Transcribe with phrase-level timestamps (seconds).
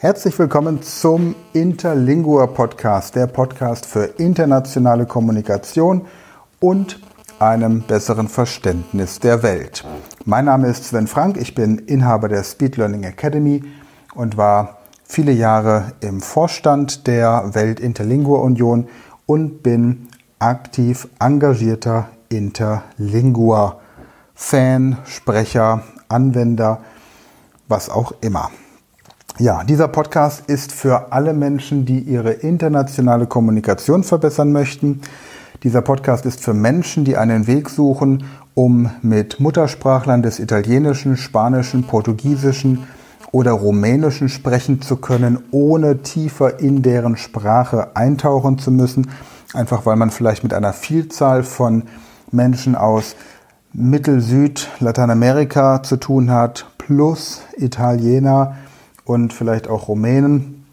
[0.00, 6.06] Herzlich willkommen zum Interlingua Podcast, der Podcast für internationale Kommunikation
[6.60, 7.00] und
[7.40, 9.84] einem besseren Verständnis der Welt.
[10.24, 13.64] Mein Name ist Sven Frank, ich bin Inhaber der Speed Learning Academy
[14.14, 18.86] und war viele Jahre im Vorstand der Welt Interlingua Union
[19.26, 20.06] und bin
[20.38, 23.80] aktiv engagierter Interlingua
[24.36, 26.82] Fan, Sprecher, Anwender,
[27.66, 28.52] was auch immer.
[29.40, 35.00] Ja, dieser Podcast ist für alle Menschen, die ihre internationale Kommunikation verbessern möchten.
[35.62, 38.24] Dieser Podcast ist für Menschen, die einen Weg suchen,
[38.54, 42.88] um mit Muttersprachlern des Italienischen, Spanischen, Portugiesischen
[43.30, 49.08] oder Rumänischen sprechen zu können, ohne tiefer in deren Sprache eintauchen zu müssen.
[49.54, 51.84] Einfach weil man vielleicht mit einer Vielzahl von
[52.32, 53.14] Menschen aus
[53.72, 58.56] Mittel-, Süd-, Lateinamerika zu tun hat, plus Italiener,
[59.08, 60.66] und vielleicht auch Rumänen,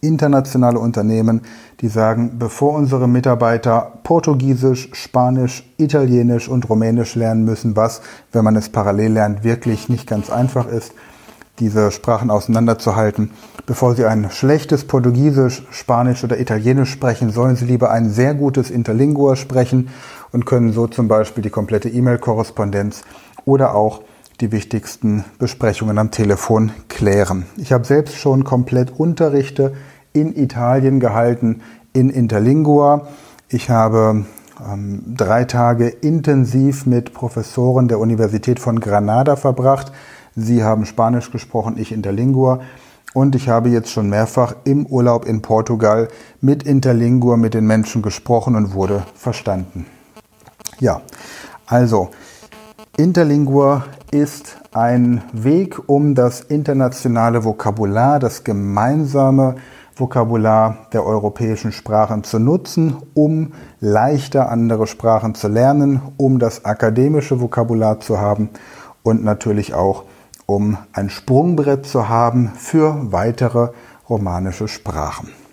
[0.00, 1.40] internationale Unternehmen,
[1.80, 8.00] die sagen, bevor unsere Mitarbeiter Portugiesisch, Spanisch, Italienisch und Rumänisch lernen müssen, was,
[8.30, 10.92] wenn man es parallel lernt, wirklich nicht ganz einfach ist,
[11.58, 13.30] diese Sprachen auseinanderzuhalten.
[13.66, 18.70] Bevor sie ein schlechtes Portugiesisch, Spanisch oder Italienisch sprechen, sollen sie lieber ein sehr gutes
[18.70, 19.88] Interlingua sprechen
[20.30, 23.02] und können so zum Beispiel die komplette E-Mail-Korrespondenz
[23.46, 24.02] oder auch
[24.40, 27.46] die wichtigsten Besprechungen am Telefon klären.
[27.56, 29.74] Ich habe selbst schon komplett Unterrichte
[30.12, 33.08] in Italien gehalten in Interlingua.
[33.48, 34.24] Ich habe
[34.66, 39.92] ähm, drei Tage intensiv mit Professoren der Universität von Granada verbracht.
[40.36, 42.60] Sie haben Spanisch gesprochen, ich Interlingua.
[43.12, 46.08] Und ich habe jetzt schon mehrfach im Urlaub in Portugal
[46.40, 49.86] mit Interlingua mit den Menschen gesprochen und wurde verstanden.
[50.80, 51.00] Ja,
[51.66, 52.10] also
[52.96, 59.56] Interlingua ist ein Weg, um das internationale Vokabular, das gemeinsame
[59.96, 67.40] Vokabular der europäischen Sprachen zu nutzen, um leichter andere Sprachen zu lernen, um das akademische
[67.40, 68.50] Vokabular zu haben
[69.02, 70.04] und natürlich auch
[70.46, 73.70] um ein Sprungbrett zu haben für weitere
[74.08, 75.43] romanische Sprachen.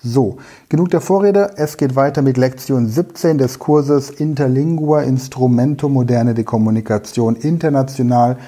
[0.00, 0.36] So,
[0.68, 1.54] genug der Vorrede.
[1.56, 8.38] Es geht weiter mit Lektion 17 des Kurses Interlingua Instrumento Moderne de Kommunikation international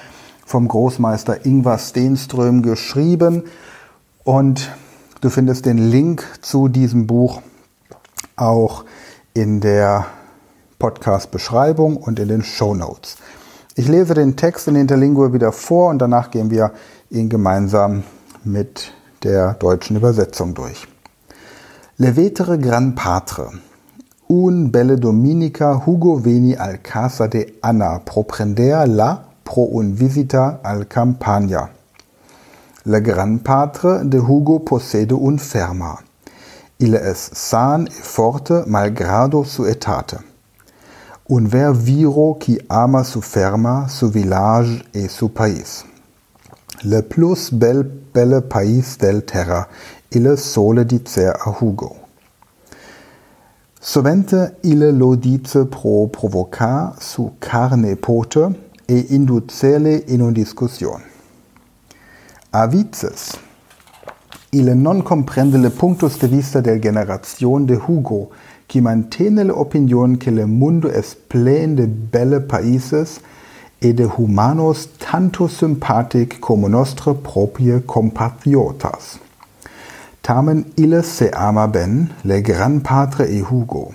[0.45, 3.43] vom Großmeister Ingvar Stenström geschrieben.
[4.23, 4.71] Und
[5.19, 7.41] du findest den Link zu diesem Buch
[8.37, 8.85] auch
[9.33, 10.05] in der
[10.79, 13.17] Podcast-Beschreibung und in den Show Notes.
[13.75, 16.71] Ich lese den Text in Interlingua wieder vor und danach gehen wir
[17.09, 18.03] ihn gemeinsam
[18.45, 20.87] mit der deutschen Übersetzung durch.
[21.97, 23.49] Levetere gran patre,
[24.27, 30.61] un belle dominica Hugo veni al casa de Anna pro prender la pro un visita
[30.63, 31.69] al campagna.
[32.85, 35.99] Le gran patre de Hugo possede un ferma.
[36.77, 40.17] Il es san e forte malgrado su etate.
[41.27, 45.83] Un ver viro qui ama su ferma, su village e su país.
[46.83, 49.67] Le plus bel belle país del terra
[50.11, 51.95] ille sole dicer a Hugo.
[53.79, 58.49] Sovente ille lo dice pro provocar su carne pote
[58.85, 61.01] e inducele in un discussion.
[62.51, 63.39] A vices,
[64.51, 68.31] ille non comprende le punctus de vista del generazione de Hugo,
[68.67, 73.21] qui mantene le opinion che le mundo es plen de belle paises
[73.79, 79.19] e de humanos tanto sympathic como nostre proprie compatriotas.
[80.21, 83.91] Tamen ille se ama ben, le gran patre e Hugo.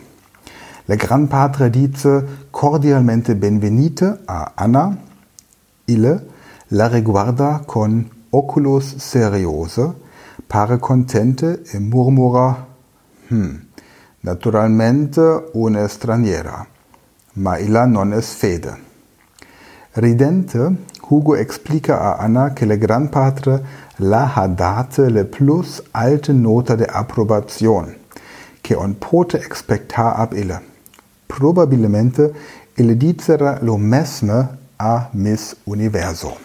[0.89, 4.97] Le gran patre dice cordialmente benvenite a Anna,
[5.87, 6.27] ille
[6.71, 9.93] la reguarda con oculos seriose,
[10.49, 12.67] pare contente e murmura,
[13.29, 13.55] hm,
[14.23, 16.67] naturalmente una straniera,
[17.35, 18.75] ma illa non es fede.
[19.93, 20.77] Ridente,
[21.09, 23.65] Hugo explica a Anna che le gran patre
[23.99, 27.99] la ha date le plus alte nota de approbazione,
[28.61, 30.61] che on pote expectar ab ille.
[31.27, 32.33] Probabilmente
[32.75, 36.37] ille dicera lo mesme a Miss Universo.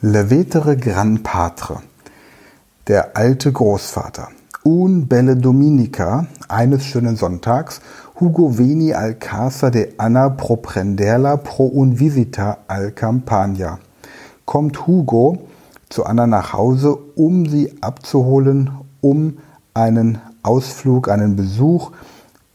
[0.00, 1.80] Le vetere gran patre,
[2.84, 4.28] der alte Großvater.
[4.64, 7.80] Un belle Dominica, eines schönen Sonntags,
[8.20, 13.78] Hugo veni al casa de Anna pro prenderla pro un visita al Campagna.
[14.46, 15.38] Kommt Hugo
[15.90, 18.70] zu Anna nach Hause, um sie abzuholen,
[19.00, 19.38] um
[19.74, 21.90] einen Ausflug, einen Besuch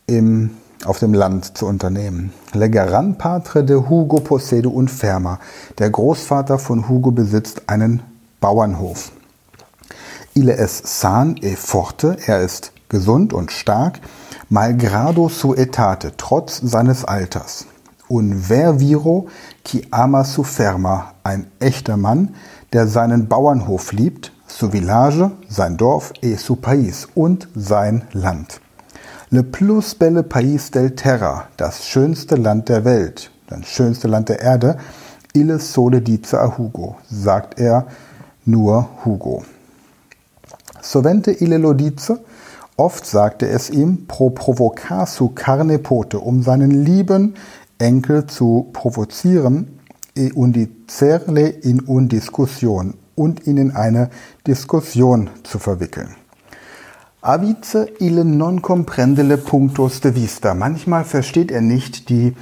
[0.08, 0.52] im,
[0.86, 2.34] auf dem Land zu unternehmen.
[2.54, 5.40] Le Garan Patre de Hugo possede un ferma.
[5.78, 8.02] Der Großvater von Hugo besitzt einen
[8.40, 9.12] Bauernhof.
[10.34, 14.00] Ile es san e forte, er ist gesund und stark,
[14.50, 17.66] malgrado su etate, trotz seines Alters.
[18.12, 19.28] Un ver viro
[19.64, 22.36] qui ama su ferma, ein echter Mann,
[22.74, 28.60] der seinen Bauernhof liebt, su village, sein Dorf, et su país und sein Land.
[29.30, 34.42] Le plus belle pays del terra, das schönste Land der Welt, das schönste Land der
[34.42, 34.76] Erde,
[35.34, 37.88] ille sole dice a Hugo, sagt er
[38.44, 39.46] nur Hugo.
[40.82, 42.20] Sovente ille lo dice,
[42.76, 47.36] oft sagte es ihm pro provocar su carne pote, um seinen lieben
[47.82, 49.80] Enkel zu provozieren,
[50.16, 54.10] e undizerle in undiskussion und ihn in eine
[54.46, 56.16] Diskussion zu verwickeln.
[57.22, 60.54] Avice ille non comprende le puntos de vista.
[60.54, 62.34] Manchmal versteht er nicht die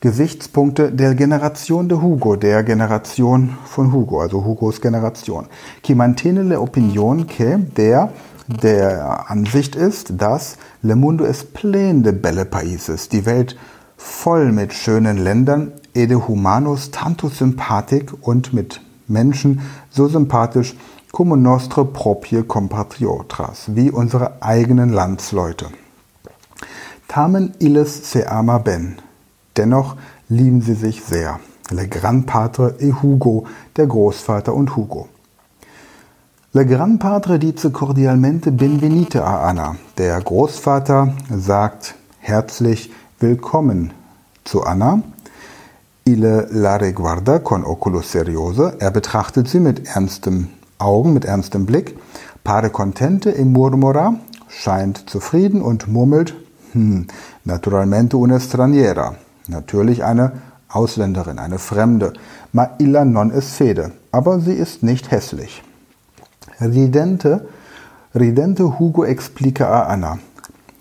[0.00, 5.46] Gesichtspunkte der Generation de Hugo, der Generation von Hugo, also Hugos Generation.
[5.82, 8.10] Qui le opinion que der
[8.46, 13.56] der Ansicht ist, dass le mundo es plein de belle países, die Welt
[14.04, 20.76] voll mit schönen Ländern, ede humanus tanto sympathik und mit Menschen so sympathisch
[21.10, 25.66] como nostre proprie compatriotas, wie unsere eigenen Landsleute.
[27.08, 28.96] Tamen illes se ama ben.
[29.56, 29.96] Dennoch
[30.28, 31.40] lieben sie sich sehr.
[31.70, 33.46] Le Grand Patre e Hugo,
[33.76, 35.08] der Großvater und Hugo.
[36.52, 39.76] Le Grand Padre dice cordialmente benvenite a Anna.
[39.96, 42.90] Der Großvater sagt herzlich
[43.24, 43.94] willkommen
[44.44, 45.02] zu Anna.
[46.04, 48.72] Ile la reguarda con oculo serioso.
[48.78, 51.96] Er betrachtet sie mit ernstem Augen, mit ernstem Blick.
[52.42, 54.16] Pare contente e murmura.
[54.48, 56.34] Scheint zufrieden und murmelt.
[56.72, 57.06] Hm,
[57.44, 59.14] naturalmente una straniera.
[59.48, 60.32] Natürlich eine
[60.68, 62.12] Ausländerin, eine Fremde.
[62.52, 63.92] Ma illa non es fede.
[64.12, 65.62] Aber sie ist nicht hässlich.
[66.60, 67.48] Ridente,
[68.14, 70.18] ridente Hugo explica a Anna.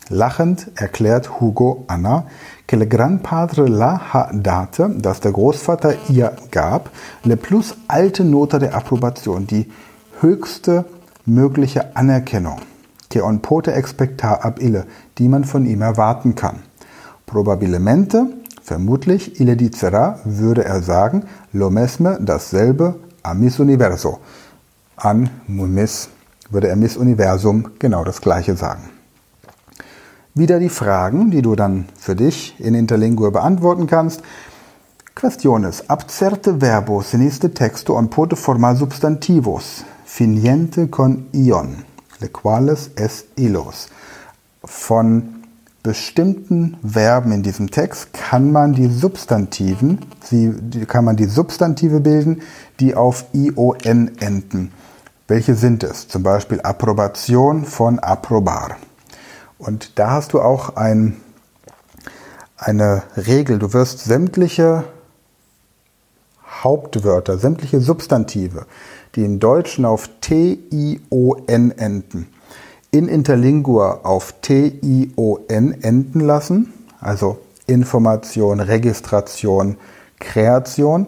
[0.10, 2.26] Lachend erklärt Hugo Anna,
[2.68, 6.90] que le gran padre la ha date, dass der Großvater ihr gab,
[7.24, 9.72] le plus alte Nota der Approbation, die
[10.20, 10.86] höchste
[11.26, 12.60] mögliche Anerkennung,
[13.10, 14.86] que on pote expectar ab ille,
[15.18, 16.60] die man von ihm erwarten kann.
[17.26, 18.28] Probabilmente,
[18.62, 21.24] vermutlich, ille dicera, würde er sagen,
[21.54, 24.20] lo mesme, dasselbe, a Miss Universo.
[24.98, 26.10] An Miss
[26.50, 28.93] würde er Miss Universum genau das gleiche sagen.
[30.36, 34.24] Wieder die Fragen, die du dann für dich in Interlingua beantworten kannst.
[35.14, 35.92] Questiones.
[35.92, 41.86] Abcerte verbos in este texto on pote formar substantivos, finiente con ion,
[42.20, 43.90] le quales es ilos.
[44.66, 45.44] Von
[45.84, 50.52] bestimmten Verben in diesem Text kann man die Substantiven, sie,
[50.88, 52.42] kann man die Substantive bilden,
[52.80, 54.72] die auf ion enden.
[55.28, 56.08] Welche sind es?
[56.08, 58.78] Zum Beispiel Approbation von approbar.
[59.66, 61.22] Und da hast du auch ein,
[62.58, 63.60] eine Regel.
[63.60, 64.84] Du wirst sämtliche
[66.64, 68.66] Hauptwörter, sämtliche Substantive,
[69.16, 72.28] die im Deutschen auf T-I-O-N enden,
[72.92, 79.78] in Interlingua auf T-I-O-N enden lassen, also Information, Registration,
[80.20, 81.08] Kreation.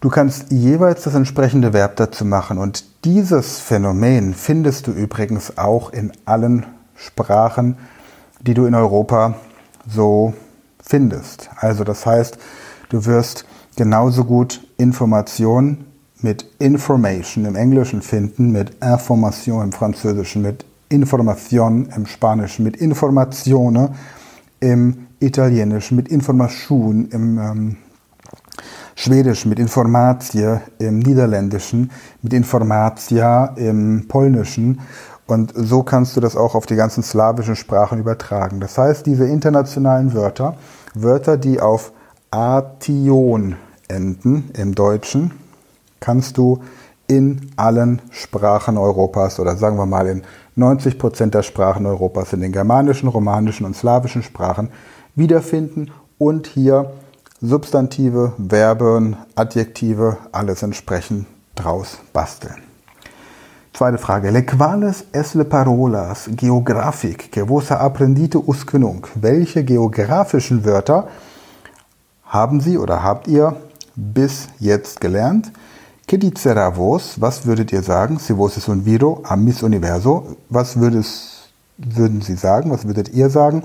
[0.00, 5.92] Du kannst jeweils das entsprechende Verb dazu machen und dieses Phänomen findest du übrigens auch
[5.92, 7.76] in allen Sprachen,
[8.40, 9.34] die du in Europa
[9.88, 10.34] so
[10.82, 11.50] findest.
[11.56, 12.38] Also das heißt,
[12.88, 13.44] du wirst
[13.76, 15.84] genauso gut Information
[16.22, 23.94] mit Information im Englischen finden, mit Information im Französischen, mit Information im Spanischen, mit Informazione
[24.60, 27.76] im Italienischen, mit Information im ähm,
[28.94, 31.90] Schwedischen, mit Informatie im Niederländischen,
[32.22, 34.80] mit Informatia im Polnischen
[35.26, 38.60] und so kannst du das auch auf die ganzen slawischen Sprachen übertragen.
[38.60, 40.56] Das heißt, diese internationalen Wörter,
[40.94, 41.92] Wörter, die auf
[42.30, 43.56] Ation
[43.88, 45.32] enden im Deutschen,
[46.00, 46.60] kannst du
[47.08, 50.22] in allen Sprachen Europas oder sagen wir mal in
[50.56, 54.70] 90 Prozent der Sprachen Europas, in den germanischen, romanischen und slawischen Sprachen
[55.14, 56.92] wiederfinden und hier
[57.40, 62.65] Substantive, Verben, Adjektive, alles entsprechend draus basteln.
[63.76, 64.30] Zweite Frage.
[64.30, 69.06] Le quales es le parolas geographic que vos ha aprendite usque nunc?
[69.16, 71.08] Welche geografischen Wörter
[72.24, 73.54] haben Sie oder habt ihr
[73.94, 75.52] bis jetzt gelernt?
[76.06, 77.20] Que dicera vos?
[77.20, 78.18] Was würdet ihr sagen?
[78.18, 80.24] Si vos es un viro a mis universo.
[80.48, 82.70] Was würdes, würden Sie sagen?
[82.70, 83.62] Was würdet ihr sagen,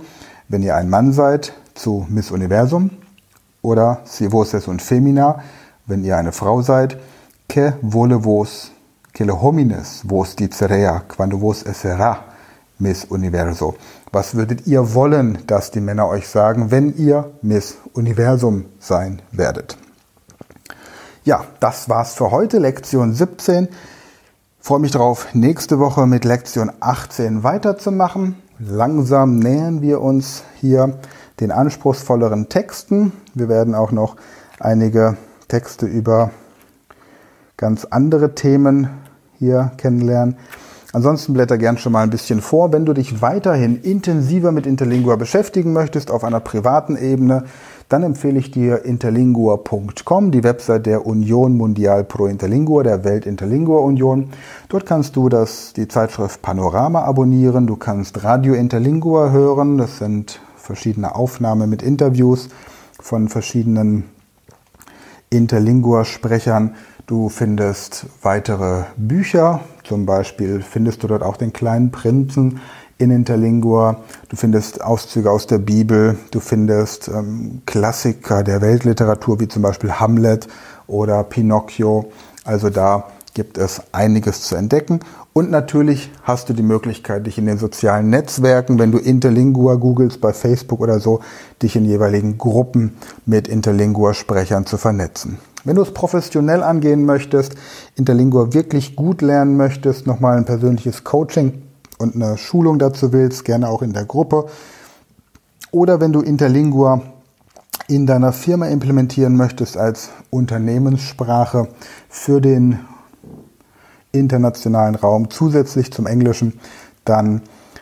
[0.49, 2.89] wenn ihr ein Mann seid zu Miss Universum?
[3.61, 5.39] Oder si vos es un femina,
[5.85, 6.97] wenn ihr eine Frau seid?
[7.47, 8.71] Que vole vos
[9.19, 12.25] los homines vos dicarea quando vos essera
[12.79, 13.75] Miss Universo.
[14.11, 19.77] Was würdet ihr wollen, dass die Männer euch sagen, wenn ihr Miss Universum sein werdet?
[21.23, 23.67] Ja, das war's für heute, Lektion 17.
[24.59, 28.41] Freue mich darauf, nächste Woche mit Lektion 18 weiterzumachen.
[28.57, 30.99] Langsam nähern wir uns hier
[31.39, 33.11] den anspruchsvolleren Texten.
[33.33, 34.15] Wir werden auch noch
[34.59, 36.31] einige Texte über
[37.57, 38.89] ganz andere Themen
[39.41, 40.35] hier kennenlernen.
[40.93, 42.71] Ansonsten blätter gern schon mal ein bisschen vor.
[42.71, 47.45] Wenn du dich weiterhin intensiver mit Interlingua beschäftigen möchtest auf einer privaten Ebene,
[47.89, 53.79] dann empfehle ich dir interlingua.com, die Website der Union Mundial Pro Interlingua, der Welt Interlingua
[53.79, 54.29] Union.
[54.69, 60.39] Dort kannst du das, die Zeitschrift Panorama abonnieren, du kannst Radio Interlingua hören, das sind
[60.55, 62.49] verschiedene Aufnahmen mit Interviews
[62.99, 64.03] von verschiedenen
[65.31, 66.75] Interlingua-Sprechern.
[67.11, 72.61] Du findest weitere Bücher, zum Beispiel findest du dort auch den kleinen Prinzen
[72.97, 73.97] in Interlingua.
[74.29, 76.17] Du findest Auszüge aus der Bibel.
[76.31, 80.47] Du findest ähm, Klassiker der Weltliteratur wie zum Beispiel Hamlet
[80.87, 82.09] oder Pinocchio.
[82.45, 85.01] Also da gibt es einiges zu entdecken.
[85.33, 90.21] Und natürlich hast du die Möglichkeit, dich in den sozialen Netzwerken, wenn du Interlingua googelst
[90.21, 91.19] bei Facebook oder so,
[91.61, 95.39] dich in jeweiligen Gruppen mit Interlingua-Sprechern zu vernetzen.
[95.63, 97.55] Wenn du es professionell angehen möchtest,
[97.95, 101.61] Interlingua wirklich gut lernen möchtest, nochmal ein persönliches Coaching
[101.99, 104.47] und eine Schulung dazu willst, gerne auch in der Gruppe.
[105.71, 107.01] Oder wenn du Interlingua
[107.87, 111.67] in deiner Firma implementieren möchtest als Unternehmenssprache
[112.09, 112.79] für den
[114.11, 116.59] internationalen Raum zusätzlich zum Englischen,
[117.05, 117.41] dann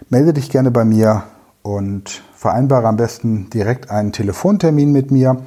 [0.09, 1.23] melde dich gerne bei mir
[1.61, 5.37] und vereinbare am besten direkt einen Telefontermin mit mir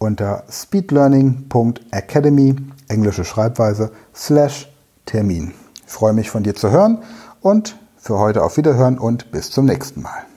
[0.00, 2.56] unter speedlearning.academy,
[2.88, 4.68] englische Schreibweise, slash
[5.06, 5.54] Termin.
[5.86, 6.98] Ich freue mich von dir zu hören
[7.40, 10.29] und für heute auf Wiederhören und bis zum nächsten Mal.